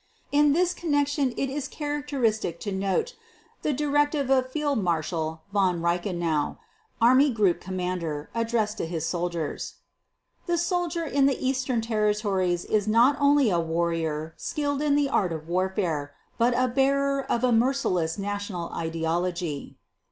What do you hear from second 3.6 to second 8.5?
the directive of Fieldmarshal Von Reichenau, army group commander,